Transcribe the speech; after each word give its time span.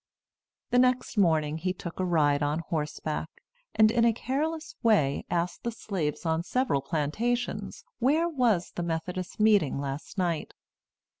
The 0.71 0.79
next 0.79 1.15
morning, 1.15 1.59
he 1.59 1.73
took 1.73 1.99
a 1.99 2.05
ride 2.05 2.41
on 2.41 2.57
horseback, 2.69 3.29
and 3.75 3.91
in 3.91 4.03
a 4.03 4.11
careless 4.13 4.73
way 4.81 5.25
asked 5.29 5.61
the 5.63 5.69
slaves 5.71 6.25
on 6.25 6.41
several 6.41 6.81
plantations 6.81 7.83
where 7.99 8.27
was 8.27 8.71
the 8.71 8.81
Methodist 8.81 9.39
meeting 9.39 9.77
last 9.79 10.17
night. 10.17 10.55